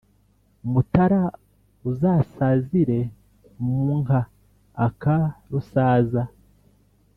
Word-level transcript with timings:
mutara 0.71 1.21
uzasazire 1.89 2.99
mu 3.63 3.81
nka 4.01 4.21
aka 4.87 5.17
rusaza*, 5.49 6.23